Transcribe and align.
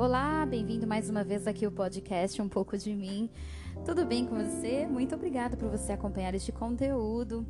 Olá, 0.00 0.46
bem-vindo 0.46 0.86
mais 0.86 1.10
uma 1.10 1.22
vez 1.22 1.46
aqui 1.46 1.62
ao 1.62 1.70
podcast 1.70 2.40
Um 2.40 2.48
pouco 2.48 2.74
de 2.78 2.96
mim. 2.96 3.28
Tudo 3.84 4.06
bem 4.06 4.24
com 4.24 4.34
você? 4.34 4.86
Muito 4.86 5.14
obrigada 5.14 5.58
por 5.58 5.68
você 5.68 5.92
acompanhar 5.92 6.34
este 6.34 6.50
conteúdo. 6.50 7.46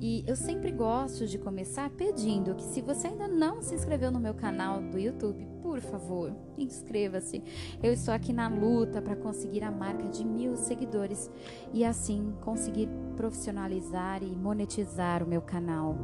E 0.00 0.24
eu 0.26 0.34
sempre 0.34 0.72
gosto 0.72 1.28
de 1.28 1.38
começar 1.38 1.88
pedindo 1.90 2.56
que 2.56 2.64
se 2.64 2.82
você 2.82 3.06
ainda 3.06 3.28
não 3.28 3.62
se 3.62 3.76
inscreveu 3.76 4.10
no 4.10 4.18
meu 4.18 4.34
canal 4.34 4.82
do 4.82 4.98
YouTube, 4.98 5.46
por 5.62 5.78
favor, 5.78 6.34
inscreva-se. 6.58 7.40
Eu 7.80 7.92
estou 7.92 8.12
aqui 8.12 8.32
na 8.32 8.48
luta 8.48 9.00
para 9.00 9.14
conseguir 9.14 9.62
a 9.62 9.70
marca 9.70 10.08
de 10.08 10.24
mil 10.24 10.56
seguidores 10.56 11.30
e 11.72 11.84
assim 11.84 12.34
conseguir 12.40 12.88
profissionalizar 13.16 14.24
e 14.24 14.34
monetizar 14.34 15.22
o 15.22 15.28
meu 15.28 15.40
canal 15.40 15.96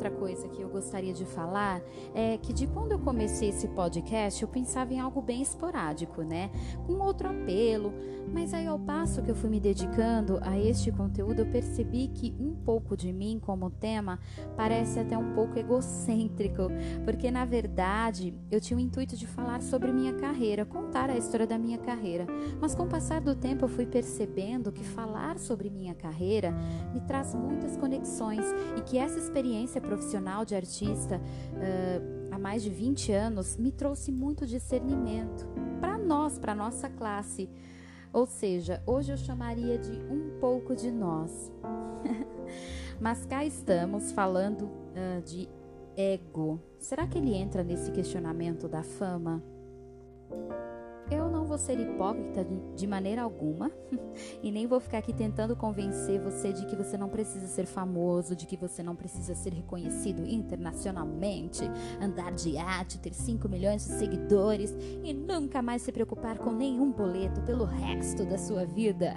outra 0.00 0.10
coisa 0.10 0.48
que 0.48 0.62
eu 0.62 0.68
gostaria 0.70 1.12
de 1.12 1.26
falar 1.26 1.82
é 2.14 2.38
que 2.38 2.54
de 2.54 2.66
quando 2.66 2.92
eu 2.92 2.98
comecei 2.98 3.50
esse 3.50 3.68
podcast, 3.68 4.40
eu 4.40 4.48
pensava 4.48 4.94
em 4.94 4.98
algo 4.98 5.20
bem 5.20 5.42
esporádico, 5.42 6.22
né? 6.22 6.50
Com 6.86 6.94
outro 6.94 7.28
apelo, 7.28 7.92
mas 8.32 8.54
aí 8.54 8.66
ao 8.66 8.78
passo 8.78 9.20
que 9.20 9.30
eu 9.30 9.34
fui 9.34 9.50
me 9.50 9.60
dedicando 9.60 10.38
a 10.42 10.58
este 10.58 10.90
conteúdo, 10.90 11.40
eu 11.40 11.46
percebi 11.46 12.08
que 12.08 12.34
um 12.40 12.54
pouco 12.54 12.96
de 12.96 13.12
mim 13.12 13.38
como 13.38 13.70
tema 13.70 14.18
parece 14.56 14.98
até 14.98 15.18
um 15.18 15.34
pouco 15.34 15.58
egocêntrico, 15.58 16.68
porque 17.04 17.30
na 17.30 17.44
verdade 17.44 18.32
eu 18.50 18.58
tinha 18.58 18.78
o 18.78 18.80
intuito 18.80 19.16
de 19.16 19.26
falar 19.26 19.60
sobre 19.60 19.92
minha 19.92 20.14
carreira, 20.14 20.64
contar 20.64 21.10
a 21.10 21.16
história 21.16 21.46
da 21.46 21.58
minha 21.58 21.76
carreira. 21.76 22.26
Mas 22.58 22.74
com 22.74 22.84
o 22.84 22.88
passar 22.88 23.20
do 23.20 23.34
tempo 23.34 23.66
eu 23.66 23.68
fui 23.68 23.84
percebendo 23.84 24.72
que 24.72 24.82
falar 24.82 25.38
sobre 25.38 25.68
minha 25.68 25.94
carreira 25.94 26.54
me 26.94 27.00
traz 27.00 27.34
muitas 27.34 27.76
conexões 27.76 28.44
e 28.78 28.80
que 28.80 28.96
essa 28.96 29.18
experiência 29.18 29.80
profissional 29.90 30.44
de 30.44 30.54
artista 30.54 31.16
uh, 31.16 32.28
há 32.30 32.38
mais 32.38 32.62
de 32.62 32.70
20 32.70 33.10
anos 33.10 33.56
me 33.56 33.72
trouxe 33.72 34.12
muito 34.12 34.46
discernimento 34.46 35.48
para 35.80 35.98
nós, 35.98 36.38
para 36.38 36.54
nossa 36.54 36.88
classe. 36.88 37.50
Ou 38.12 38.24
seja, 38.24 38.80
hoje 38.86 39.12
eu 39.12 39.16
chamaria 39.16 39.78
de 39.78 39.90
um 39.90 40.38
pouco 40.38 40.76
de 40.76 40.92
nós. 40.92 41.50
Mas 43.00 43.26
cá 43.26 43.44
estamos 43.44 44.12
falando 44.12 44.62
uh, 44.62 45.22
de 45.24 45.48
ego. 45.96 46.60
Será 46.78 47.04
que 47.08 47.18
ele 47.18 47.34
entra 47.34 47.64
nesse 47.64 47.90
questionamento 47.90 48.68
da 48.68 48.84
fama? 48.84 49.42
Eu 51.10 51.28
não 51.28 51.44
vou 51.44 51.58
ser 51.58 51.78
hipócrita 51.78 52.46
de 52.76 52.86
maneira 52.86 53.22
alguma 53.22 53.70
e 54.42 54.50
nem 54.50 54.66
vou 54.66 54.80
ficar 54.80 54.98
aqui 54.98 55.12
tentando 55.12 55.54
convencer 55.54 56.20
você 56.20 56.52
de 56.52 56.66
que 56.66 56.76
você 56.76 56.96
não 56.96 57.08
precisa 57.08 57.46
ser 57.46 57.66
famoso, 57.66 58.34
de 58.34 58.46
que 58.46 58.56
você 58.56 58.82
não 58.82 58.96
precisa 58.96 59.34
ser 59.34 59.52
reconhecido 59.52 60.26
internacionalmente, 60.26 61.62
andar 62.00 62.32
de 62.32 62.56
arte, 62.56 62.98
ter 62.98 63.12
5 63.12 63.48
milhões 63.48 63.84
de 63.84 63.92
seguidores 63.94 64.74
e 65.02 65.12
nunca 65.12 65.62
mais 65.62 65.82
se 65.82 65.92
preocupar 65.92 66.38
com 66.38 66.52
nenhum 66.52 66.92
boleto 66.92 67.40
pelo 67.42 67.64
resto 67.64 68.24
da 68.24 68.38
sua 68.38 68.64
vida. 68.64 69.14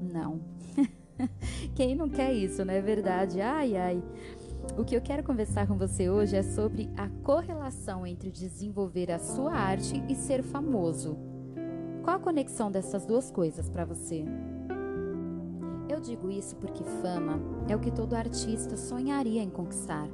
Não. 0.00 0.40
Quem 1.74 1.94
não 1.94 2.08
quer 2.08 2.32
isso, 2.32 2.64
não 2.64 2.74
é 2.74 2.80
verdade? 2.80 3.40
Ai, 3.40 3.76
ai. 3.76 4.02
O 4.74 4.84
que 4.84 4.94
eu 4.94 5.00
quero 5.00 5.22
conversar 5.22 5.66
com 5.66 5.76
você 5.76 6.10
hoje 6.10 6.36
é 6.36 6.42
sobre 6.42 6.90
a 6.96 7.08
correlação 7.22 8.06
entre 8.06 8.30
desenvolver 8.30 9.10
a 9.10 9.18
sua 9.18 9.54
arte 9.54 10.02
e 10.08 10.14
ser 10.14 10.42
famoso. 10.42 11.16
Qual 12.02 12.16
a 12.16 12.20
conexão 12.20 12.70
dessas 12.70 13.06
duas 13.06 13.30
coisas 13.30 13.70
para 13.70 13.84
você? 13.84 14.24
Eu 15.88 16.00
digo 16.00 16.30
isso 16.30 16.56
porque 16.56 16.84
fama 16.84 17.40
é 17.68 17.74
o 17.74 17.80
que 17.80 17.90
todo 17.90 18.14
artista 18.14 18.76
sonharia 18.76 19.42
em 19.42 19.48
conquistar. 19.48 20.08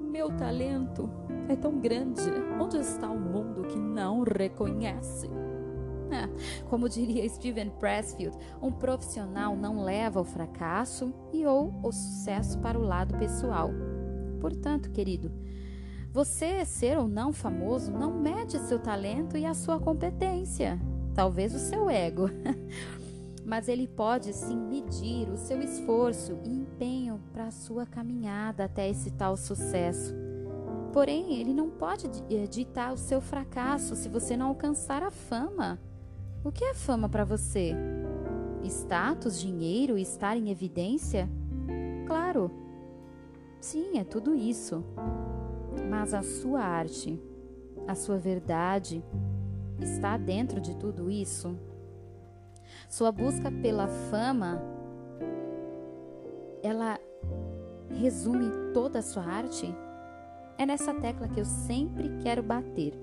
Meu 0.00 0.34
talento 0.34 1.10
é 1.48 1.54
tão 1.54 1.78
grande. 1.78 2.22
Onde 2.58 2.78
está 2.78 3.10
o 3.10 3.20
mundo 3.20 3.68
que 3.68 3.78
não 3.78 4.22
reconhece? 4.22 5.28
É, 6.10 6.28
como 6.68 6.88
diria 6.88 7.26
Steven 7.28 7.70
Pressfield, 7.78 8.36
um 8.62 8.72
profissional 8.72 9.56
não 9.56 9.82
leva 9.82 10.20
o 10.20 10.24
fracasso 10.24 11.12
e 11.32 11.44
ou 11.46 11.72
o 11.82 11.92
sucesso 11.92 12.58
para 12.58 12.78
o 12.78 12.82
lado 12.82 13.16
pessoal. 13.18 13.70
Portanto, 14.40 14.90
querido, 14.90 15.30
você 16.12 16.64
ser 16.64 16.98
ou 16.98 17.06
não 17.06 17.32
famoso 17.32 17.92
não 17.92 18.12
mede 18.12 18.58
seu 18.60 18.78
talento 18.78 19.36
e 19.36 19.44
a 19.44 19.54
sua 19.54 19.78
competência, 19.78 20.80
talvez 21.14 21.54
o 21.54 21.58
seu 21.58 21.90
ego. 21.90 22.30
Mas 23.44 23.68
ele 23.68 23.86
pode 23.86 24.32
sim 24.32 24.58
medir 24.58 25.28
o 25.30 25.36
seu 25.36 25.60
esforço 25.62 26.38
e 26.44 26.50
empenho 26.50 27.20
para 27.32 27.46
a 27.46 27.50
sua 27.50 27.86
caminhada 27.86 28.64
até 28.64 28.88
esse 28.88 29.10
tal 29.12 29.36
sucesso. 29.36 30.14
Porém, 30.92 31.40
ele 31.40 31.52
não 31.52 31.70
pode 31.70 32.08
eh, 32.30 32.46
ditar 32.46 32.92
o 32.92 32.98
seu 32.98 33.20
fracasso 33.20 33.94
se 33.94 34.08
você 34.08 34.36
não 34.36 34.48
alcançar 34.48 35.02
a 35.02 35.10
fama. 35.10 35.78
O 36.44 36.52
que 36.52 36.64
é 36.64 36.72
fama 36.72 37.08
para 37.08 37.24
você? 37.24 37.74
Status, 38.62 39.40
dinheiro, 39.40 39.98
estar 39.98 40.36
em 40.36 40.50
evidência? 40.50 41.28
Claro. 42.06 42.50
Sim, 43.60 43.98
é 43.98 44.04
tudo 44.04 44.34
isso. 44.34 44.84
Mas 45.90 46.14
a 46.14 46.22
sua 46.22 46.60
arte, 46.60 47.20
a 47.86 47.94
sua 47.94 48.16
verdade, 48.16 49.02
está 49.80 50.16
dentro 50.16 50.60
de 50.60 50.76
tudo 50.76 51.10
isso? 51.10 51.58
Sua 52.88 53.10
busca 53.10 53.50
pela 53.50 53.88
fama, 53.88 54.62
ela 56.62 56.98
resume 57.90 58.72
toda 58.72 59.00
a 59.00 59.02
sua 59.02 59.24
arte? 59.24 59.74
É 60.56 60.64
nessa 60.64 60.94
tecla 60.94 61.28
que 61.28 61.40
eu 61.40 61.44
sempre 61.44 62.16
quero 62.22 62.42
bater. 62.42 62.94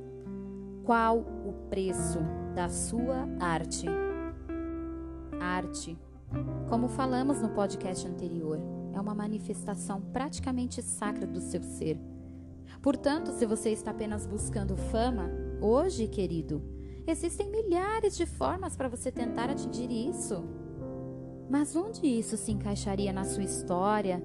Qual 0.83 1.19
o 1.19 1.53
preço 1.69 2.19
da 2.55 2.69
sua 2.69 3.27
arte? 3.37 3.85
Arte, 5.41 5.99
como 6.69 6.87
falamos 6.87 7.41
no 7.41 7.49
podcast 7.49 8.07
anterior, 8.07 8.57
é 8.93 8.99
uma 8.99 9.13
manifestação 9.13 9.99
praticamente 9.99 10.81
sacra 10.81 11.27
do 11.27 11.41
seu 11.41 11.61
ser. 11.61 11.99
Portanto, 12.81 13.31
se 13.31 13.45
você 13.45 13.71
está 13.71 13.91
apenas 13.91 14.25
buscando 14.25 14.77
fama, 14.77 15.29
hoje, 15.61 16.07
querido, 16.07 16.63
existem 17.05 17.51
milhares 17.51 18.15
de 18.15 18.25
formas 18.25 18.77
para 18.77 18.87
você 18.87 19.11
tentar 19.11 19.49
atingir 19.49 19.91
isso. 19.91 20.41
Mas 21.49 21.75
onde 21.75 22.07
isso 22.07 22.37
se 22.37 22.53
encaixaria 22.53 23.11
na 23.11 23.25
sua 23.25 23.43
história, 23.43 24.23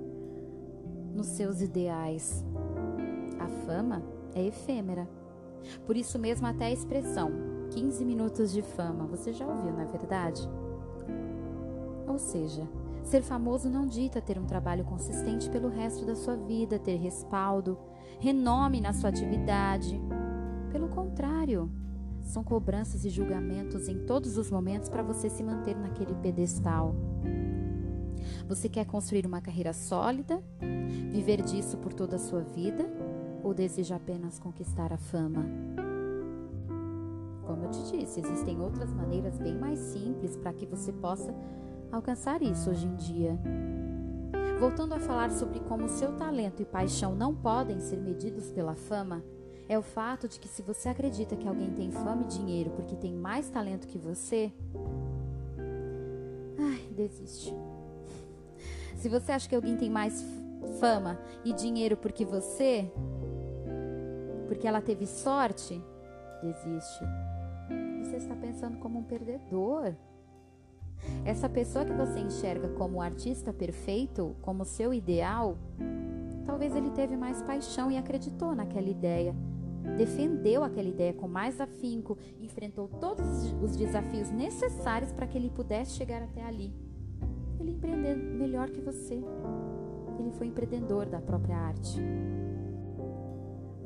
nos 1.13 1.27
seus 1.27 1.61
ideais? 1.61 2.45
A 3.41 3.49
fama 3.67 4.05
é 4.37 4.47
efêmera 4.47 5.09
por 5.87 5.97
isso 5.97 6.19
mesmo 6.19 6.47
até 6.47 6.67
a 6.67 6.73
expressão 6.73 7.50
15 7.71 8.05
minutos 8.05 8.53
de 8.53 8.63
fama, 8.63 9.07
você 9.07 9.33
já 9.33 9.47
ouviu, 9.47 9.73
não 9.73 9.81
é 9.81 9.87
verdade? 9.87 10.49
Ou 12.07 12.19
seja, 12.19 12.69
ser 13.03 13.23
famoso 13.23 13.69
não 13.69 13.87
dita 13.87 14.21
ter 14.21 14.39
um 14.39 14.45
trabalho 14.45 14.85
consistente 14.85 15.49
pelo 15.51 15.69
resto 15.69 16.05
da 16.05 16.15
sua 16.15 16.37
vida, 16.37 16.79
ter 16.79 16.97
respaldo, 16.97 17.79
renome 18.19 18.81
na 18.81 18.93
sua 18.93 19.11
atividade. 19.11 20.01
Pelo 20.71 20.89
contrário, 20.89 21.71
são 22.21 22.45
cobranças 22.45 23.05
e 23.05 23.11
julgamentos 23.11 23.89
em 23.89 24.05
todos 24.05 24.37
os 24.37 24.51
momentos 24.51 24.89
para 24.89 25.03
você 25.03 25.31
se 25.31 25.43
manter 25.43 25.77
naquele 25.77 26.15
pedestal. 26.15 26.95
Você 28.47 28.69
quer 28.69 28.85
construir 28.85 29.27
uma 29.27 29.41
carreira 29.41 29.73
sólida, 29.73 30.43
viver 31.11 31.43
disso 31.43 31.79
por 31.79 31.93
toda 31.93 32.17
a 32.17 32.19
sua 32.19 32.41
vida? 32.41 33.11
ou 33.43 33.55
deseja 33.55 33.97
apenas 33.97 34.39
conquistar 34.39 34.93
a 34.93 34.99
fama? 34.99 35.45
Como 37.51 37.65
eu 37.65 37.71
te 37.71 37.83
disse, 37.91 38.21
existem 38.21 38.61
outras 38.61 38.95
maneiras 38.95 39.37
bem 39.37 39.59
mais 39.59 39.77
simples 39.77 40.37
para 40.37 40.53
que 40.53 40.65
você 40.65 40.93
possa 40.93 41.35
alcançar 41.91 42.41
isso 42.43 42.71
hoje 42.71 42.87
em 42.87 42.95
dia. 42.95 43.37
Voltando 44.61 44.95
a 44.95 45.01
falar 45.01 45.33
sobre 45.33 45.59
como 45.59 45.89
seu 45.89 46.13
talento 46.13 46.63
e 46.63 46.65
paixão 46.65 47.13
não 47.13 47.35
podem 47.35 47.81
ser 47.81 47.97
medidos 47.97 48.53
pela 48.53 48.77
fama, 48.77 49.25
é 49.69 49.77
o 49.77 49.83
fato 49.83 50.29
de 50.29 50.39
que 50.39 50.47
se 50.47 50.63
você 50.63 50.89
acredita 50.89 51.35
que 51.35 51.49
alguém 51.49 51.73
tem 51.73 51.91
fama 51.91 52.23
e 52.23 52.27
dinheiro 52.27 52.71
porque 52.71 52.95
tem 52.95 53.13
mais 53.13 53.51
talento 53.51 53.89
que 53.89 53.99
você, 53.99 54.53
ai, 56.57 56.87
desiste. 56.93 57.53
Se 58.95 59.09
você 59.09 59.33
acha 59.33 59.49
que 59.49 59.57
alguém 59.57 59.77
tem 59.77 59.91
mais 59.91 60.25
fama 60.79 61.19
e 61.45 61.53
dinheiro 61.53 61.97
porque 61.97 62.25
você, 62.25 62.89
porque 64.47 64.69
ela 64.69 64.81
teve 64.81 65.05
sorte, 65.05 65.83
desiste. 66.41 67.05
Você 68.11 68.17
está 68.17 68.35
pensando 68.35 68.77
como 68.79 68.99
um 68.99 69.05
perdedor. 69.05 69.95
Essa 71.25 71.49
pessoa 71.49 71.85
que 71.85 71.93
você 71.93 72.19
enxerga 72.19 72.69
como 72.71 72.99
o 72.99 73.01
artista 73.01 73.53
perfeito, 73.53 74.35
como 74.43 74.65
seu 74.65 74.93
ideal, 74.93 75.57
talvez 76.45 76.75
ele 76.75 76.91
teve 76.91 77.17
mais 77.17 77.41
paixão 77.41 77.89
e 77.89 77.97
acreditou 77.97 78.53
naquela 78.53 78.89
ideia. 78.89 79.33
Defendeu 79.97 80.65
aquela 80.65 80.89
ideia 80.89 81.13
com 81.13 81.29
mais 81.29 81.61
afinco, 81.61 82.19
enfrentou 82.41 82.89
todos 82.89 83.53
os 83.63 83.77
desafios 83.77 84.29
necessários 84.29 85.13
para 85.13 85.29
que 85.29 85.39
ele 85.39 85.49
pudesse 85.49 85.93
chegar 85.93 86.21
até 86.21 86.43
ali. 86.43 86.75
Ele 87.61 87.71
empreendeu 87.71 88.17
melhor 88.17 88.71
que 88.71 88.81
você. 88.81 89.23
Ele 90.19 90.33
foi 90.33 90.49
empreendedor 90.49 91.07
da 91.07 91.21
própria 91.21 91.57
arte 91.57 92.03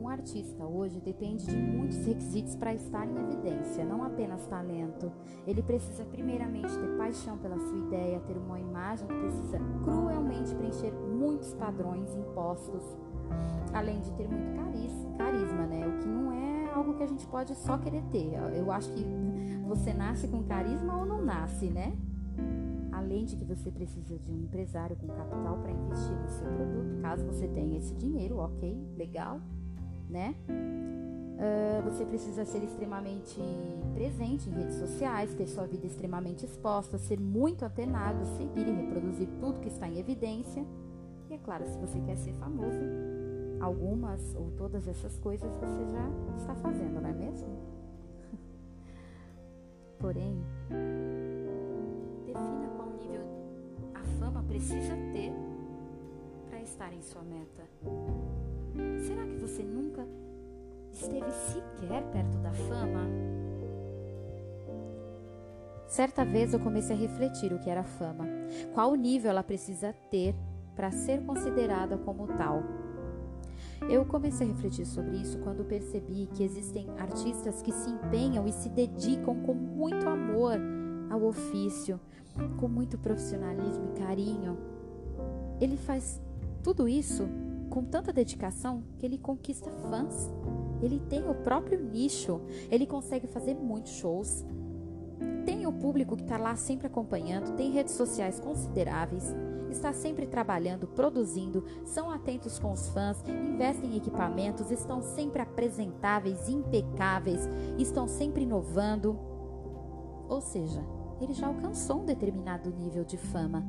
artista 0.09 0.65
hoje 0.65 1.01
depende 1.01 1.47
de 1.47 1.57
muitos 1.57 2.05
requisitos 2.05 2.55
para 2.57 2.75
estar 2.75 3.07
em 3.07 3.17
evidência, 3.17 3.85
não 3.85 4.03
apenas 4.03 4.47
talento. 4.47 5.11
Ele 5.47 5.63
precisa 5.63 6.05
primeiramente 6.05 6.77
ter 6.77 6.97
paixão 6.97 7.39
pela 7.39 7.59
sua 7.59 7.79
ideia, 7.79 8.21
ter 8.21 8.37
uma 8.37 8.59
imagem 8.59 9.07
que 9.07 9.15
precisa 9.15 9.59
cruelmente 9.85 10.55
preencher 10.55 10.93
muitos 10.93 11.55
padrões 11.55 12.15
impostos, 12.15 12.83
além 13.73 14.01
de 14.01 14.13
ter 14.13 14.29
muito 14.29 14.55
carisma, 15.17 15.67
né? 15.67 15.87
O 15.87 15.99
que 15.99 16.09
não 16.09 16.33
é 16.33 16.73
algo 16.75 16.95
que 16.95 17.03
a 17.03 17.07
gente 17.07 17.27
pode 17.27 17.55
só 17.55 17.79
querer 17.79 18.03
ter. 18.11 18.35
Eu 18.55 18.71
acho 18.71 18.91
que 18.93 19.05
você 19.67 19.93
nasce 19.93 20.29
com 20.29 20.43
carisma 20.43 20.99
ou 20.99 21.07
não 21.07 21.23
nasce, 21.23 21.67
né? 21.67 21.97
Além 22.93 23.25
de 23.25 23.37
que 23.37 23.45
você 23.45 23.71
precisa 23.71 24.19
de 24.19 24.31
um 24.31 24.43
empresário 24.43 24.97
com 24.97 25.07
capital 25.09 25.59
para 25.59 25.73
investir 25.73 26.17
no 26.17 26.29
seu 26.29 26.47
produto, 26.47 27.01
caso 27.01 27.25
você 27.27 27.49
tenha 27.49 27.79
esse 27.79 27.95
dinheiro, 27.95 28.39
ok, 28.39 28.77
legal, 28.97 29.41
né? 30.09 30.35
Uh, 30.49 31.83
você 31.91 32.05
precisa 32.05 32.45
ser 32.45 32.63
extremamente 32.63 33.41
presente 33.93 34.49
em 34.49 34.53
redes 34.53 34.77
sociais, 34.77 35.35
ter 35.35 35.47
sua 35.49 35.67
vida 35.67 35.87
extremamente 35.87 36.47
exposta, 36.47 36.97
ser 36.97 37.19
muito 37.19 37.65
antenado, 37.65 38.25
seguir 38.37 38.69
e 38.69 38.73
reproduzir 38.73 39.29
tudo 39.41 39.61
que 39.61 39.69
está 39.69 39.89
em 39.89 39.99
evidência. 39.99 40.65
E 41.29 41.35
é 41.35 41.39
claro, 41.39 41.67
se 41.67 41.77
você 41.79 42.01
quer 42.01 42.17
ser 42.17 42.33
famoso, 42.35 42.81
algumas 43.61 44.35
ou 44.37 44.53
todas 44.53 44.87
essas 44.87 45.19
coisas 45.19 45.51
você 45.57 45.87
já 45.91 46.09
está 46.37 46.55
fazendo, 46.55 47.01
não 47.01 47.09
é 47.09 47.13
mesmo? 47.13 47.49
Porém, 49.99 50.41
defina 52.27 52.69
qual 52.77 52.91
nível 52.91 53.23
a 53.95 54.05
fama 54.21 54.43
precisa 54.45 54.95
ter 55.13 55.33
para 56.49 56.63
estar 56.63 56.93
em 56.93 57.03
sua 57.03 57.23
meta. 57.23 57.65
Será 59.07 59.25
que 59.25 59.37
você 59.37 59.63
nunca 59.63 60.07
esteve 60.93 61.31
sequer 61.31 62.03
perto 62.11 62.39
da 62.39 62.53
fama? 62.53 63.09
Certa 65.87 66.25
vez 66.25 66.53
eu 66.53 66.59
comecei 66.59 66.97
a 66.97 66.99
refletir 66.99 67.53
o 67.53 67.59
que 67.59 67.71
era 67.71 67.85
fama, 67.85 68.27
qual 68.73 68.95
nível 68.95 69.31
ela 69.31 69.45
precisa 69.45 69.95
ter 70.11 70.35
para 70.75 70.91
ser 70.91 71.25
considerada 71.25 71.97
como 71.99 72.27
tal. 72.27 72.63
Eu 73.89 74.05
comecei 74.05 74.47
a 74.47 74.51
refletir 74.51 74.87
sobre 74.87 75.19
isso 75.19 75.39
quando 75.39 75.65
percebi 75.65 76.27
que 76.35 76.43
existem 76.43 76.89
artistas 76.99 77.63
que 77.63 77.71
se 77.71 77.91
empenham 77.91 78.47
e 78.47 78.53
se 78.53 78.69
dedicam 78.69 79.37
com 79.43 79.55
muito 79.55 80.09
amor 80.09 80.59
ao 81.11 81.23
ofício, 81.23 82.01
com 82.57 82.67
muito 82.67 82.99
profissionalismo 82.99 83.91
e 83.91 84.01
carinho. 84.01 84.59
Ele 85.61 85.77
faz 85.77 86.21
tudo 86.63 86.89
isso 86.89 87.29
com 87.71 87.85
tanta 87.85 88.13
dedicação 88.13 88.83
que 88.99 89.07
ele 89.07 89.19
conquista 89.19 89.71
fãs. 89.71 90.33
Ele 90.83 91.01
tem 91.01 91.29
o 91.29 91.35
próprio 91.35 91.83
nicho, 91.83 92.41
ele 92.71 92.87
consegue 92.87 93.27
fazer 93.27 93.55
muitos 93.55 93.93
shows. 93.93 94.45
Tem 95.45 95.67
o 95.67 95.73
público 95.73 96.17
que 96.17 96.23
está 96.23 96.37
lá 96.37 96.57
sempre 96.57 96.87
acompanhando, 96.87 97.55
tem 97.55 97.71
redes 97.71 97.95
sociais 97.95 98.41
consideráveis, 98.41 99.35
está 99.71 99.93
sempre 99.93 100.27
trabalhando, 100.27 100.87
produzindo, 100.87 101.65
são 101.85 102.11
atentos 102.11 102.59
com 102.59 102.73
os 102.73 102.89
fãs, 102.89 103.23
investem 103.27 103.93
em 103.93 103.97
equipamentos, 103.97 104.71
estão 104.71 105.03
sempre 105.03 105.43
apresentáveis, 105.43 106.49
impecáveis, 106.49 107.49
estão 107.79 108.09
sempre 108.09 108.43
inovando. 108.43 109.19
Ou 110.29 110.41
seja, 110.41 110.83
ele 111.21 111.35
já 111.35 111.47
alcançou 111.47 112.01
um 112.01 112.05
determinado 112.05 112.71
nível 112.71 113.05
de 113.05 113.17
fama 113.17 113.65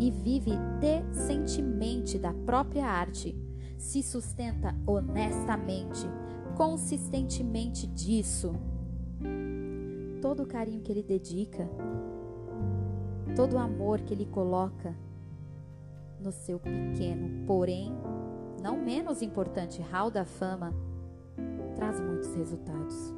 e 0.00 0.10
vive 0.10 0.52
decentemente 0.80 2.18
da 2.18 2.32
própria 2.32 2.86
arte, 2.86 3.36
se 3.76 4.02
sustenta 4.02 4.74
honestamente, 4.86 6.06
consistentemente 6.56 7.86
disso. 7.86 8.54
Todo 10.20 10.42
o 10.42 10.46
carinho 10.46 10.82
que 10.82 10.90
ele 10.90 11.02
dedica, 11.02 11.68
todo 13.34 13.54
o 13.54 13.58
amor 13.58 14.00
que 14.00 14.12
ele 14.12 14.26
coloca 14.26 14.94
no 16.20 16.32
seu 16.32 16.58
pequeno, 16.58 17.46
porém 17.46 17.92
não 18.62 18.76
menos 18.76 19.22
importante 19.22 19.80
hall 19.80 20.10
da 20.10 20.24
fama, 20.24 20.74
traz 21.76 22.00
muitos 22.00 22.34
resultados. 22.34 23.17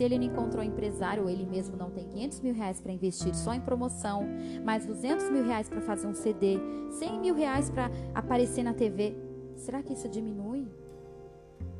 Se 0.00 0.04
ele 0.04 0.16
não 0.16 0.24
encontrou 0.24 0.64
empresário, 0.64 1.24
ou 1.24 1.28
ele 1.28 1.44
mesmo 1.44 1.76
não 1.76 1.90
tem 1.90 2.08
500 2.08 2.40
mil 2.40 2.54
reais 2.54 2.80
para 2.80 2.90
investir 2.90 3.34
só 3.34 3.52
em 3.52 3.60
promoção, 3.60 4.26
mais 4.64 4.86
200 4.86 5.28
mil 5.28 5.44
reais 5.44 5.68
para 5.68 5.82
fazer 5.82 6.06
um 6.06 6.14
CD, 6.14 6.58
100 6.92 7.20
mil 7.20 7.34
reais 7.34 7.68
para 7.68 7.90
aparecer 8.14 8.62
na 8.62 8.72
TV, 8.72 9.14
será 9.56 9.82
que 9.82 9.92
isso 9.92 10.08
diminui 10.08 10.66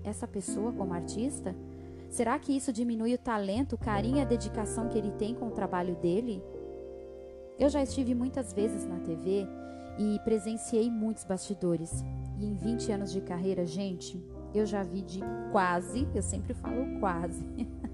essa 0.04 0.28
pessoa 0.28 0.70
como 0.70 0.92
artista? 0.92 1.56
Será 2.10 2.38
que 2.38 2.54
isso 2.54 2.74
diminui 2.74 3.14
o 3.14 3.18
talento, 3.18 3.72
o 3.72 3.78
carinho 3.78 4.18
e 4.18 4.20
a 4.20 4.26
dedicação 4.26 4.90
que 4.90 4.98
ele 4.98 5.12
tem 5.12 5.34
com 5.34 5.46
o 5.46 5.52
trabalho 5.52 5.96
dele? 5.96 6.42
Eu 7.58 7.70
já 7.70 7.82
estive 7.82 8.14
muitas 8.14 8.52
vezes 8.52 8.84
na 8.84 8.98
TV 8.98 9.46
e 9.98 10.18
presenciei 10.24 10.90
muitos 10.90 11.24
bastidores. 11.24 12.04
E 12.38 12.44
em 12.44 12.52
20 12.52 12.92
anos 12.92 13.12
de 13.12 13.22
carreira, 13.22 13.64
gente, 13.64 14.22
eu 14.54 14.66
já 14.66 14.82
vi 14.82 15.00
de 15.00 15.20
quase, 15.50 16.06
eu 16.14 16.22
sempre 16.22 16.52
falo 16.52 17.00
quase. 17.00 17.42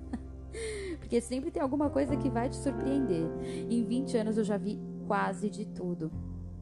Porque 0.99 1.21
sempre 1.21 1.51
tem 1.51 1.63
alguma 1.63 1.91
coisa 1.91 2.17
que 2.17 2.29
vai 2.29 2.49
te 2.49 2.57
surpreender. 2.57 3.27
Em 3.71 3.85
20 3.85 4.17
anos 4.17 4.39
eu 4.39 4.45
já 4.45 4.57
vi 4.57 4.79
quase 5.07 5.49
de 5.49 5.65
tudo. 5.65 6.11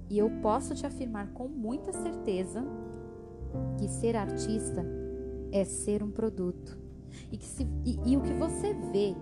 E 0.09 0.19
eu 0.19 0.31
posso 0.43 0.75
te 0.75 0.87
afirmar 0.87 1.29
com 1.33 1.49
muita 1.49 1.93
certeza 1.93 2.65
que 3.79 3.89
ser 3.89 4.17
artista 4.17 4.85
é 5.51 5.65
ser 5.65 6.03
um 6.03 6.11
produto. 6.11 6.79
E, 7.31 7.37
que 7.37 7.47
se, 7.47 7.67
e, 7.85 7.99
e 8.05 8.17
o 8.17 8.21
que 8.21 8.33
você 8.35 8.75
vê 8.93 9.15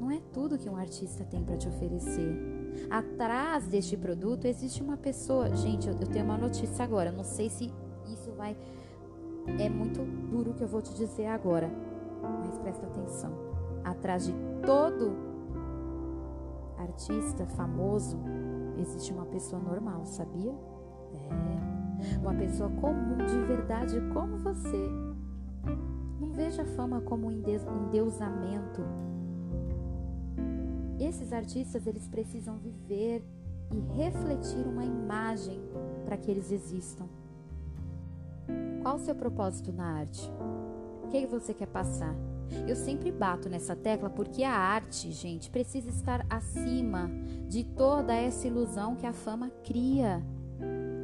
não 0.00 0.10
é 0.10 0.20
tudo 0.32 0.58
que 0.58 0.68
um 0.68 0.76
artista 0.76 1.24
tem 1.24 1.42
para 1.44 1.56
te 1.56 1.68
oferecer. 1.68 2.36
Atrás 2.88 3.66
deste 3.66 3.96
produto 3.96 4.46
existe 4.46 4.82
uma 4.82 4.96
pessoa. 4.96 5.54
Gente, 5.54 5.88
eu, 5.88 5.94
eu 5.94 6.06
tenho 6.06 6.24
uma 6.24 6.38
notícia 6.38 6.84
agora. 6.84 7.12
Não 7.12 7.24
sei 7.24 7.50
se 7.50 7.70
isso 8.06 8.32
vai. 8.32 8.56
É 9.58 9.68
muito 9.68 10.02
duro 10.30 10.52
o 10.52 10.54
que 10.54 10.62
eu 10.62 10.68
vou 10.68 10.80
te 10.80 10.94
dizer 10.94 11.26
agora. 11.26 11.70
Mas 12.44 12.58
presta 12.58 12.86
atenção 12.86 13.47
atrás 13.90 14.26
de 14.26 14.34
todo 14.64 15.28
artista 16.78 17.46
famoso 17.46 18.18
existe 18.76 19.12
uma 19.12 19.26
pessoa 19.26 19.60
normal, 19.60 20.04
sabia? 20.04 20.52
É. 21.14 22.18
Uma 22.20 22.34
pessoa 22.34 22.70
comum 22.70 23.16
de 23.26 23.38
verdade 23.46 24.00
como 24.12 24.38
você. 24.38 24.88
Não 26.20 26.30
veja 26.32 26.62
a 26.62 26.66
fama 26.66 27.00
como 27.00 27.26
um 27.26 27.32
endeusamento. 27.32 28.82
Esses 30.98 31.32
artistas 31.32 31.86
eles 31.86 32.08
precisam 32.08 32.56
viver 32.58 33.24
e 33.70 33.78
refletir 33.96 34.66
uma 34.66 34.84
imagem 34.84 35.60
para 36.04 36.16
que 36.16 36.30
eles 36.30 36.50
existam. 36.50 37.06
Qual 38.82 38.96
o 38.96 39.00
seu 39.00 39.14
propósito 39.14 39.72
na 39.72 39.84
arte? 39.84 40.30
O 41.04 41.08
que 41.08 41.26
você 41.26 41.52
quer 41.52 41.68
passar? 41.68 42.14
Eu 42.66 42.76
sempre 42.76 43.10
bato 43.10 43.48
nessa 43.48 43.74
tecla 43.74 44.10
porque 44.10 44.42
a 44.44 44.52
arte, 44.52 45.12
gente, 45.12 45.50
precisa 45.50 45.88
estar 45.90 46.24
acima 46.28 47.10
de 47.48 47.64
toda 47.64 48.14
essa 48.14 48.46
ilusão 48.46 48.94
que 48.94 49.06
a 49.06 49.12
fama 49.12 49.50
cria. 49.64 50.22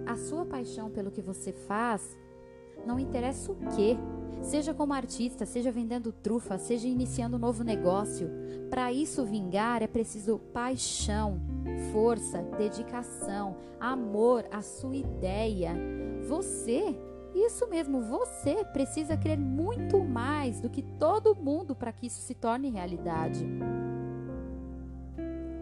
A 0.07 0.17
sua 0.17 0.45
paixão 0.45 0.91
pelo 0.91 1.11
que 1.11 1.23
você 1.23 1.53
faz, 1.53 2.17
não 2.87 2.99
interessa 2.99 3.51
o 3.51 3.57
que, 3.57 3.97
seja 4.43 4.75
como 4.75 4.93
artista, 4.93 5.47
seja 5.47 5.73
vendendo 5.73 6.13
trufa, 6.13 6.59
seja 6.59 6.87
iniciando 6.87 7.37
um 7.37 7.41
novo 7.41 7.65
negócio. 7.65 8.29
Para 8.69 8.93
isso 8.93 9.25
vingar 9.25 9.83
é 9.83 9.87
preciso 9.87 10.39
paixão, 10.53 11.41
força, 11.93 12.43
dedicação, 12.59 13.57
amor 13.81 14.45
à 14.51 14.61
sua 14.61 14.97
ideia. 14.97 15.75
Você 16.29 16.97
isso 17.35 17.69
mesmo, 17.69 18.01
você 18.01 18.65
precisa 18.65 19.17
crer 19.17 19.39
muito 19.39 20.03
mais 20.05 20.61
do 20.61 20.71
que 20.71 20.83
todo 20.83 21.35
mundo 21.35 21.75
para 21.75 21.93
que 21.93 22.07
isso 22.07 22.21
se 22.21 22.35
torne 22.35 22.71
realidade. 22.71 23.45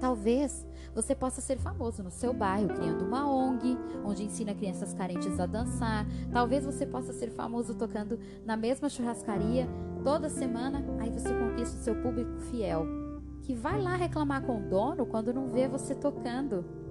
Talvez 0.02 0.66
você 0.92 1.14
possa 1.14 1.40
ser 1.40 1.58
famoso 1.58 2.02
no 2.02 2.10
seu 2.10 2.34
bairro, 2.34 2.74
criando 2.74 3.04
uma 3.04 3.24
ONG, 3.30 3.78
onde 4.04 4.24
ensina 4.24 4.52
crianças 4.52 4.92
carentes 4.92 5.38
a 5.38 5.46
dançar. 5.46 6.04
Talvez 6.32 6.64
você 6.64 6.84
possa 6.84 7.12
ser 7.12 7.30
famoso 7.30 7.72
tocando 7.74 8.18
na 8.44 8.56
mesma 8.56 8.88
churrascaria 8.88 9.68
toda 10.02 10.28
semana, 10.28 10.84
aí 10.98 11.08
você 11.08 11.32
conquista 11.32 11.76
o 11.76 11.82
seu 11.82 11.94
público 12.02 12.36
fiel, 12.50 12.84
que 13.42 13.54
vai 13.54 13.80
lá 13.80 13.94
reclamar 13.94 14.42
com 14.42 14.58
o 14.58 14.68
dono 14.68 15.06
quando 15.06 15.32
não 15.32 15.48
vê 15.48 15.68
você 15.68 15.94
tocando. 15.94 16.81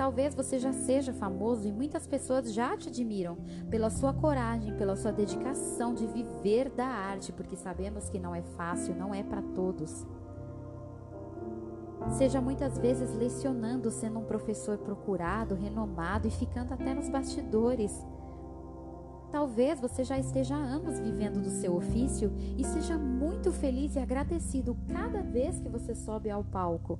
Talvez 0.00 0.34
você 0.34 0.58
já 0.58 0.72
seja 0.72 1.12
famoso 1.12 1.68
e 1.68 1.70
muitas 1.70 2.06
pessoas 2.06 2.54
já 2.54 2.74
te 2.74 2.88
admiram 2.88 3.36
pela 3.68 3.90
sua 3.90 4.14
coragem, 4.14 4.74
pela 4.74 4.96
sua 4.96 5.12
dedicação 5.12 5.92
de 5.92 6.06
viver 6.06 6.70
da 6.70 6.86
arte, 6.86 7.30
porque 7.34 7.54
sabemos 7.54 8.08
que 8.08 8.18
não 8.18 8.34
é 8.34 8.40
fácil, 8.40 8.94
não 8.94 9.14
é 9.14 9.22
para 9.22 9.42
todos. 9.42 10.06
Seja 12.16 12.40
muitas 12.40 12.78
vezes 12.78 13.14
lecionando, 13.14 13.90
sendo 13.90 14.20
um 14.20 14.24
professor 14.24 14.78
procurado, 14.78 15.54
renomado 15.54 16.26
e 16.26 16.30
ficando 16.30 16.72
até 16.72 16.94
nos 16.94 17.10
bastidores. 17.10 18.02
Talvez 19.30 19.80
você 19.80 20.02
já 20.02 20.18
esteja 20.18 20.56
há 20.56 20.58
anos 20.58 20.98
vivendo 20.98 21.40
do 21.40 21.50
seu 21.50 21.76
ofício 21.76 22.32
e 22.58 22.64
seja 22.64 22.98
muito 22.98 23.52
feliz 23.52 23.94
e 23.94 24.00
agradecido 24.00 24.76
cada 24.88 25.22
vez 25.22 25.60
que 25.60 25.68
você 25.68 25.94
sobe 25.94 26.28
ao 26.28 26.42
palco. 26.42 26.98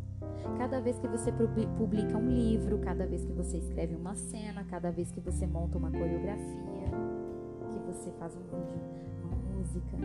Cada 0.57 0.81
vez 0.81 0.99
que 0.99 1.09
você 1.09 1.33
publica 1.33 2.17
um 2.17 2.31
livro, 2.31 2.79
cada 2.79 3.05
vez 3.05 3.25
que 3.25 3.33
você 3.33 3.59
escreve 3.59 3.97
uma 3.97 4.15
cena, 4.15 4.65
cada 4.65 4.91
vez 4.93 5.11
que 5.11 5.21
você 5.21 5.47
monta 5.47 5.77
uma 5.77 5.91
coreografia, 5.91 6.87
que 7.71 7.79
você 7.81 8.13
faz 8.13 8.37
um 8.37 8.43
vídeo, 8.43 8.81
uma 9.25 9.59
música. 9.59 9.97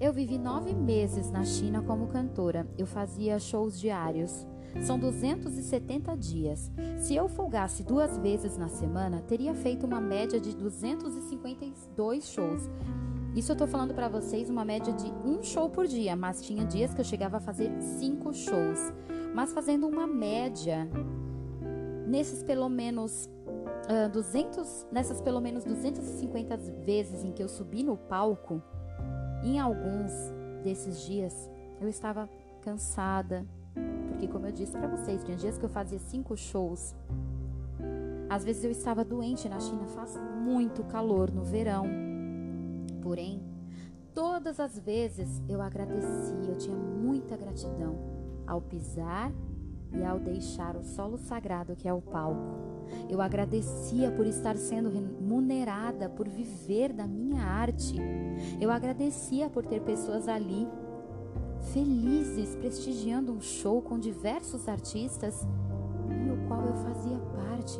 Eu 0.00 0.12
vivi 0.12 0.38
nove 0.38 0.74
meses 0.74 1.30
na 1.30 1.44
China 1.44 1.80
como 1.82 2.08
cantora. 2.08 2.66
Eu 2.76 2.86
fazia 2.86 3.38
shows 3.38 3.78
diários. 3.78 4.44
São 4.80 4.98
270 4.98 6.16
dias. 6.16 6.70
Se 6.98 7.14
eu 7.14 7.28
folgasse 7.28 7.82
duas 7.82 8.16
vezes 8.18 8.56
na 8.56 8.68
semana, 8.68 9.20
teria 9.20 9.54
feito 9.54 9.86
uma 9.86 10.00
média 10.00 10.40
de 10.40 10.56
252 10.56 12.28
shows. 12.28 12.68
Isso 13.34 13.52
eu 13.52 13.56
tô 13.56 13.66
falando 13.66 13.94
para 13.94 14.08
vocês 14.08 14.50
uma 14.50 14.64
média 14.64 14.92
de 14.92 15.10
um 15.26 15.42
show 15.42 15.68
por 15.70 15.86
dia, 15.86 16.14
mas 16.14 16.42
tinha 16.42 16.66
dias 16.66 16.92
que 16.92 17.00
eu 17.00 17.04
chegava 17.04 17.38
a 17.38 17.40
fazer 17.40 17.70
cinco 17.80 18.32
shows. 18.32 18.92
Mas 19.34 19.52
fazendo 19.52 19.86
uma 19.86 20.06
média, 20.06 20.86
nesses 22.06 22.42
pelo 22.42 22.68
menos 22.68 23.30
uh, 23.88 24.10
200, 24.12 24.86
nessas 24.92 25.20
pelo 25.20 25.40
menos 25.40 25.64
250 25.64 26.56
vezes 26.84 27.24
em 27.24 27.32
que 27.32 27.42
eu 27.42 27.48
subi 27.48 27.82
no 27.82 27.96
palco, 27.96 28.62
em 29.42 29.58
alguns 29.58 30.12
desses 30.62 31.00
dias 31.00 31.50
eu 31.80 31.88
estava 31.88 32.28
cansada, 32.60 33.46
porque 34.22 34.32
como 34.32 34.46
eu 34.46 34.52
disse 34.52 34.70
para 34.70 34.86
vocês, 34.86 35.24
tinha 35.24 35.36
dias 35.36 35.58
que 35.58 35.64
eu 35.64 35.68
fazia 35.68 35.98
cinco 35.98 36.36
shows. 36.36 36.94
Às 38.30 38.44
vezes 38.44 38.62
eu 38.62 38.70
estava 38.70 39.04
doente 39.04 39.48
na 39.48 39.58
China, 39.58 39.84
faz 39.88 40.16
muito 40.40 40.84
calor 40.84 41.28
no 41.32 41.42
verão. 41.42 41.86
Porém, 43.02 43.42
todas 44.14 44.60
as 44.60 44.78
vezes 44.78 45.42
eu 45.48 45.60
agradecia, 45.60 46.48
eu 46.48 46.56
tinha 46.56 46.76
muita 46.76 47.36
gratidão 47.36 47.98
ao 48.46 48.60
pisar 48.60 49.32
e 49.92 50.04
ao 50.04 50.20
deixar 50.20 50.76
o 50.76 50.84
solo 50.84 51.18
sagrado 51.18 51.74
que 51.74 51.88
é 51.88 51.92
o 51.92 52.00
palco. 52.00 52.86
Eu 53.10 53.20
agradecia 53.20 54.12
por 54.12 54.24
estar 54.24 54.56
sendo 54.56 54.88
remunerada, 54.88 56.08
por 56.08 56.28
viver 56.28 56.92
da 56.92 57.08
minha 57.08 57.42
arte. 57.42 57.96
Eu 58.60 58.70
agradecia 58.70 59.50
por 59.50 59.66
ter 59.66 59.80
pessoas 59.80 60.28
ali 60.28 60.68
felizes 61.72 62.56
prestigiando 62.56 63.32
um 63.32 63.40
show 63.40 63.80
com 63.80 63.98
diversos 63.98 64.68
artistas 64.68 65.46
e 66.26 66.30
o 66.30 66.48
qual 66.48 66.66
eu 66.66 66.74
fazia 66.74 67.18
parte. 67.18 67.78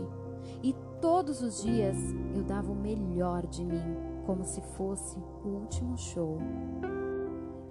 E 0.63 0.75
todos 1.01 1.43
os 1.43 1.63
dias 1.63 1.97
eu 2.35 2.43
dava 2.43 2.71
o 2.71 2.77
melhor 2.77 3.47
de 3.47 3.65
mim, 3.65 3.97
como 4.25 4.45
se 4.45 4.61
fosse 4.77 5.19
o 5.45 5.49
último 5.49 5.99
show. 5.99 6.39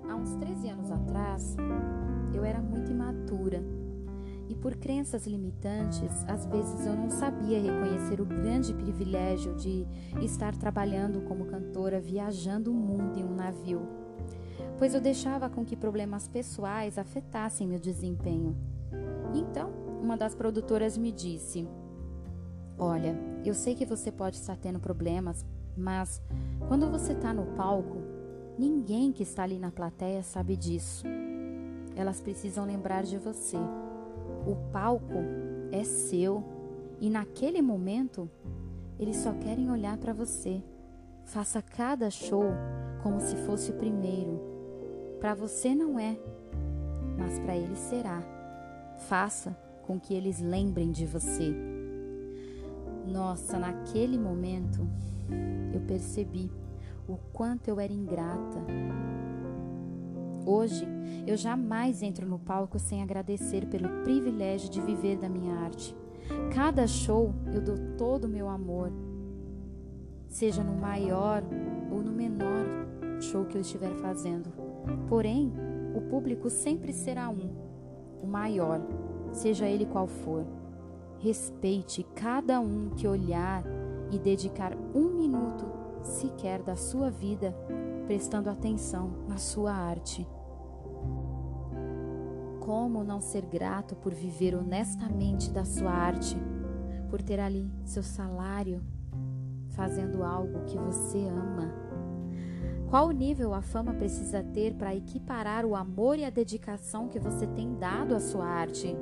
Há 0.09 0.15
uns 0.15 0.35
13 0.35 0.69
anos 0.69 0.91
atrás, 0.91 1.55
eu 2.33 2.43
era 2.43 2.61
muito 2.61 2.91
imatura 2.91 3.63
e 4.51 4.55
por 4.55 4.75
crenças 4.75 5.25
limitantes, 5.25 6.25
às 6.27 6.45
vezes 6.45 6.85
eu 6.85 6.93
não 6.93 7.09
sabia 7.09 7.57
reconhecer 7.57 8.19
o 8.19 8.25
grande 8.25 8.73
privilégio 8.73 9.55
de 9.55 9.87
estar 10.21 10.53
trabalhando 10.57 11.21
como 11.21 11.45
cantora, 11.45 12.01
viajando 12.01 12.69
o 12.69 12.73
mundo 12.73 13.17
em 13.17 13.23
um 13.23 13.33
navio, 13.33 13.87
pois 14.81 14.95
eu 14.95 14.99
deixava 14.99 15.47
com 15.47 15.63
que 15.63 15.75
problemas 15.75 16.27
pessoais 16.27 16.97
afetassem 16.97 17.67
meu 17.67 17.77
desempenho. 17.77 18.57
Então, 19.31 19.69
uma 20.01 20.17
das 20.17 20.33
produtoras 20.33 20.97
me 20.97 21.11
disse: 21.11 21.67
Olha, 22.79 23.15
eu 23.45 23.53
sei 23.53 23.75
que 23.75 23.85
você 23.85 24.11
pode 24.11 24.37
estar 24.37 24.57
tendo 24.57 24.79
problemas, 24.79 25.45
mas 25.77 26.19
quando 26.67 26.89
você 26.89 27.13
está 27.13 27.31
no 27.31 27.45
palco, 27.55 27.99
ninguém 28.57 29.11
que 29.11 29.21
está 29.21 29.43
ali 29.43 29.59
na 29.59 29.69
plateia 29.69 30.23
sabe 30.23 30.57
disso. 30.57 31.05
Elas 31.95 32.19
precisam 32.19 32.65
lembrar 32.65 33.03
de 33.03 33.19
você. 33.19 33.57
O 34.47 34.55
palco 34.71 35.19
é 35.71 35.83
seu 35.83 36.43
e 36.99 37.07
naquele 37.07 37.61
momento 37.61 38.27
eles 38.97 39.17
só 39.17 39.31
querem 39.31 39.69
olhar 39.69 39.95
para 39.97 40.11
você. 40.11 40.59
Faça 41.23 41.61
cada 41.61 42.09
show 42.09 42.45
como 43.03 43.19
se 43.21 43.35
fosse 43.45 43.69
o 43.69 43.75
primeiro. 43.75 44.50
Para 45.21 45.33
você 45.33 45.73
não 45.73 45.97
é, 45.97 46.17
mas 47.17 47.39
para 47.39 47.55
eles 47.55 47.79
será. 47.79 48.21
Faça 49.07 49.55
com 49.83 49.97
que 49.97 50.13
eles 50.13 50.41
lembrem 50.41 50.91
de 50.91 51.05
você. 51.05 51.55
Nossa, 53.07 53.57
naquele 53.57 54.17
momento 54.17 54.85
eu 55.73 55.79
percebi 55.81 56.51
o 57.07 57.15
quanto 57.31 57.69
eu 57.69 57.79
era 57.79 57.93
ingrata, 57.93 58.61
Hoje, 60.45 60.87
eu 61.27 61.37
jamais 61.37 62.01
entro 62.01 62.27
no 62.27 62.39
palco 62.39 62.79
sem 62.79 63.03
agradecer 63.03 63.67
pelo 63.67 64.03
privilégio 64.03 64.69
de 64.69 64.81
viver 64.81 65.17
da 65.17 65.29
minha 65.29 65.53
arte. 65.55 65.95
Cada 66.53 66.87
show 66.87 67.33
eu 67.53 67.61
dou 67.61 67.77
todo 67.95 68.25
o 68.25 68.29
meu 68.29 68.49
amor, 68.49 68.91
seja 70.27 70.63
no 70.63 70.73
maior 70.73 71.43
ou 71.91 72.01
no 72.01 72.11
menor 72.11 72.65
show 73.19 73.45
que 73.45 73.55
eu 73.55 73.61
estiver 73.61 73.93
fazendo. 73.97 74.70
Porém, 75.07 75.53
o 75.95 76.01
público 76.01 76.49
sempre 76.49 76.93
será 76.93 77.29
um, 77.29 77.49
o 78.21 78.27
maior, 78.27 78.81
seja 79.31 79.67
ele 79.67 79.85
qual 79.85 80.07
for. 80.07 80.45
Respeite 81.19 82.03
cada 82.15 82.59
um 82.59 82.89
que 82.89 83.07
olhar 83.07 83.63
e 84.11 84.17
dedicar 84.17 84.75
um 84.95 85.09
minuto 85.09 85.65
sequer 86.03 86.61
da 86.61 86.75
sua 86.75 87.09
vida 87.09 87.55
prestando 88.07 88.49
atenção 88.49 89.11
na 89.27 89.37
sua 89.37 89.71
arte. 89.71 90.27
Como 92.59 93.03
não 93.03 93.21
ser 93.21 93.45
grato 93.45 93.95
por 93.95 94.13
viver 94.13 94.55
honestamente 94.55 95.51
da 95.51 95.63
sua 95.63 95.91
arte, 95.91 96.35
por 97.09 97.21
ter 97.21 97.39
ali 97.39 97.71
seu 97.85 98.03
salário 98.03 98.81
fazendo 99.69 100.23
algo 100.23 100.65
que 100.65 100.77
você 100.77 101.19
ama? 101.27 101.90
Qual 102.91 103.09
nível 103.11 103.53
a 103.53 103.61
fama 103.61 103.93
precisa 103.93 104.43
ter 104.43 104.73
para 104.73 104.93
equiparar 104.93 105.65
o 105.65 105.77
amor 105.77 106.19
e 106.19 106.25
a 106.25 106.29
dedicação 106.29 107.07
que 107.07 107.17
você 107.17 107.47
tem 107.47 107.73
dado 107.75 108.13
à 108.13 108.19
sua 108.19 108.45
arte? 108.45 108.93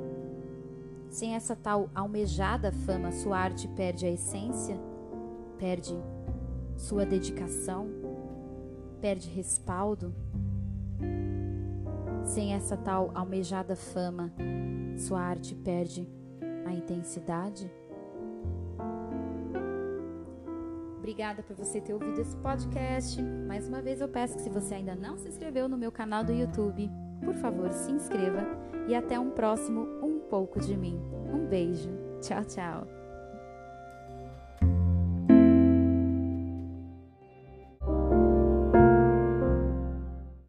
Sem 1.08 1.34
essa 1.34 1.56
tal 1.56 1.90
almejada 1.92 2.70
fama, 2.70 3.10
sua 3.10 3.36
arte 3.36 3.66
perde 3.66 4.06
a 4.06 4.08
essência, 4.08 4.80
perde 5.58 5.98
sua 6.76 7.04
dedicação, 7.04 7.88
perde 9.00 9.28
respaldo. 9.28 10.14
Sem 12.22 12.54
essa 12.54 12.76
tal 12.76 13.10
almejada 13.12 13.74
fama, 13.74 14.32
sua 14.96 15.20
arte 15.20 15.52
perde 15.56 16.08
a 16.64 16.72
intensidade. 16.72 17.68
Obrigada 21.10 21.42
por 21.42 21.56
você 21.56 21.80
ter 21.80 21.92
ouvido 21.92 22.20
esse 22.20 22.36
podcast. 22.36 23.20
Mais 23.20 23.66
uma 23.66 23.82
vez 23.82 24.00
eu 24.00 24.08
peço 24.08 24.36
que 24.36 24.42
se 24.42 24.48
você 24.48 24.76
ainda 24.76 24.94
não 24.94 25.18
se 25.18 25.26
inscreveu 25.26 25.68
no 25.68 25.76
meu 25.76 25.90
canal 25.90 26.22
do 26.22 26.32
YouTube, 26.32 26.88
por 27.24 27.34
favor, 27.34 27.72
se 27.72 27.90
inscreva 27.90 28.46
e 28.86 28.94
até 28.94 29.18
um 29.18 29.30
próximo 29.30 29.88
Um 30.00 30.20
pouco 30.20 30.60
de 30.60 30.76
mim. 30.76 31.02
Um 31.34 31.48
beijo. 31.48 31.90
Tchau, 32.20 32.44
tchau. 32.44 32.99